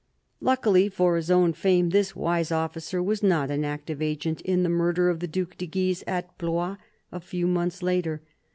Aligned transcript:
Luckily 0.39 0.89
for 0.89 1.15
his 1.15 1.29
own 1.29 1.53
fame, 1.53 1.91
this 1.91 2.15
"wise 2.15 2.51
officer" 2.51 3.03
was 3.03 3.21
not 3.21 3.51
an 3.51 3.63
active 3.63 4.01
agent 4.01 4.41
in 4.41 4.63
the 4.63 4.67
murder 4.67 5.11
of 5.11 5.19
the 5.19 5.27
Due 5.27 5.45
de 5.55 5.67
Guise 5.67 6.03
at 6.07 6.35
Blois, 6.39 6.77
a 7.11 7.19
few 7.19 7.45
months 7.45 7.83
later. 7.83 8.23